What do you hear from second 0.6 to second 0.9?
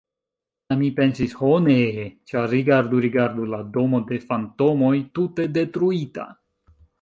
Kaj mi